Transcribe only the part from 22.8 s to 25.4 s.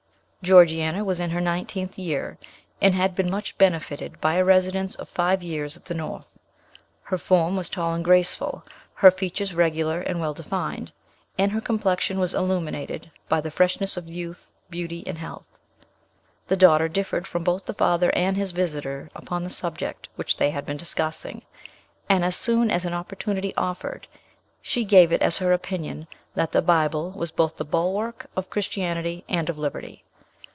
an opportunity offered, she gave it as